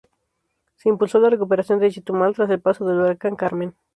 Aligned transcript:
Se 0.77 0.89
impulsó 0.89 1.19
la 1.19 1.29
recuperación 1.29 1.77
de 1.77 1.91
Chetumal 1.91 2.33
tras 2.33 2.49
el 2.49 2.59
paso 2.59 2.87
del 2.87 3.01
huracán 3.01 3.35
Carmen. 3.35 3.75